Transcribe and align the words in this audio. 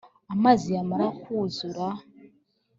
amazi 0.33 0.67
yamará 0.75 1.07
kwuzura 1.21 1.85